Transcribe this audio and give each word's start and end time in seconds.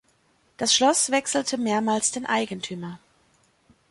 Das 0.57 0.73
Schloss 0.73 1.11
wechselte 1.11 1.59
mehrmals 1.59 2.11
den 2.11 2.25
Eigentümer. 2.25 2.97